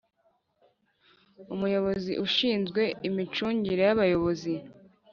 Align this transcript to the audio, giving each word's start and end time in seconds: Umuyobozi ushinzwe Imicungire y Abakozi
Umuyobozi 1.53 2.13
ushinzwe 2.25 2.81
Imicungire 3.07 3.81
y 3.87 3.91
Abakozi 3.95 4.53